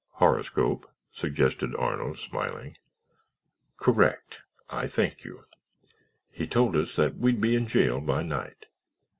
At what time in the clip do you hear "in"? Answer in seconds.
7.55-7.67